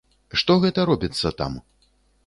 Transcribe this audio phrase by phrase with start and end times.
[0.41, 1.63] Што гэта робіцца там?